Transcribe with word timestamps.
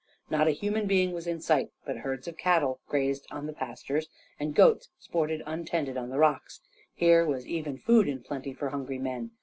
Not 0.31 0.47
a 0.47 0.57
human 0.57 0.87
being 0.87 1.11
was 1.11 1.27
in 1.27 1.39
sight, 1.41 1.69
but 1.85 1.97
herds 1.97 2.27
of 2.27 2.35
cattle 2.35 2.79
grazed 2.87 3.27
on 3.29 3.45
the 3.45 3.53
pastures, 3.53 4.09
and 4.39 4.55
goats 4.55 4.89
sported 4.97 5.43
untended 5.45 5.95
on 5.95 6.09
the 6.09 6.17
rocks. 6.17 6.59
Here 6.95 7.23
was 7.23 7.45
even 7.45 7.77
food 7.77 8.07
in 8.07 8.23
plenty 8.23 8.51
for 8.51 8.69
hungry 8.69 8.97
men. 8.97 9.29